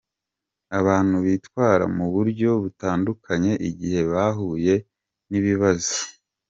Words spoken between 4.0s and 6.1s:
bahuye n’ibibazo.